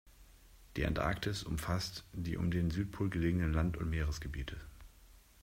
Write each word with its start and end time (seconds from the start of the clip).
Die 0.77 0.87
Antarktis 0.87 1.43
umfasst 1.43 2.05
die 2.11 2.35
um 2.35 2.49
den 2.49 2.71
Südpol 2.71 3.11
gelegenen 3.11 3.53
Land- 3.53 3.77
und 3.77 3.91
Meeresgebiete. 3.91 4.57